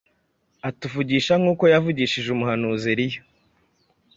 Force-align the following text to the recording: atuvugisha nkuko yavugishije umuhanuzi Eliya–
atuvugisha 0.69 1.33
nkuko 1.41 1.63
yavugishije 1.73 2.27
umuhanuzi 2.31 2.85
Eliya– 2.93 3.21